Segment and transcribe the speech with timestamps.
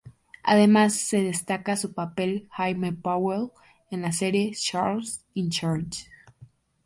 [0.41, 3.51] Además, se destaca su papel como Jamie Powell
[3.91, 6.07] en la serie "Charles in Charge".